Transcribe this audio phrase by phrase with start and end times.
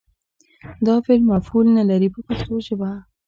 [0.85, 2.91] دا فعل مفعول نه لري په پښتو ژبه.